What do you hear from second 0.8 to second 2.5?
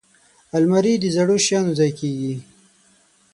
د زړو شیانو ځای کېږي